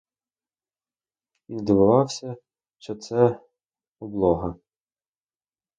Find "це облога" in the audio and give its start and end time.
2.95-4.55